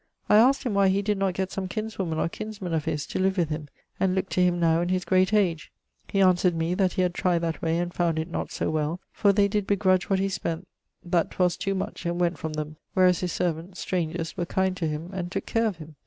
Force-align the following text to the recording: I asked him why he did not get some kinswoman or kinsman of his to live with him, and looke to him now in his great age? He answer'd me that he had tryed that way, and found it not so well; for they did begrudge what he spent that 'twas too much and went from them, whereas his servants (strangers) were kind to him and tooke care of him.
I 0.29 0.35
asked 0.37 0.63
him 0.63 0.73
why 0.73 0.87
he 0.87 1.03
did 1.03 1.19
not 1.19 1.35
get 1.35 1.51
some 1.51 1.67
kinswoman 1.67 2.17
or 2.17 2.27
kinsman 2.27 2.73
of 2.73 2.85
his 2.85 3.05
to 3.05 3.19
live 3.19 3.37
with 3.37 3.49
him, 3.49 3.67
and 3.99 4.15
looke 4.15 4.29
to 4.29 4.41
him 4.41 4.59
now 4.59 4.81
in 4.81 4.89
his 4.89 5.05
great 5.05 5.31
age? 5.31 5.71
He 6.07 6.23
answer'd 6.23 6.55
me 6.55 6.73
that 6.73 6.93
he 6.93 7.03
had 7.03 7.13
tryed 7.13 7.41
that 7.43 7.61
way, 7.61 7.77
and 7.77 7.93
found 7.93 8.17
it 8.17 8.27
not 8.27 8.51
so 8.51 8.71
well; 8.71 8.99
for 9.11 9.31
they 9.31 9.47
did 9.47 9.67
begrudge 9.67 10.09
what 10.09 10.17
he 10.17 10.27
spent 10.27 10.67
that 11.05 11.29
'twas 11.29 11.55
too 11.55 11.75
much 11.75 12.07
and 12.07 12.19
went 12.19 12.39
from 12.39 12.53
them, 12.53 12.77
whereas 12.95 13.19
his 13.19 13.31
servants 13.31 13.79
(strangers) 13.79 14.35
were 14.35 14.47
kind 14.47 14.75
to 14.77 14.87
him 14.87 15.11
and 15.13 15.31
tooke 15.31 15.45
care 15.45 15.67
of 15.67 15.77
him. 15.77 15.95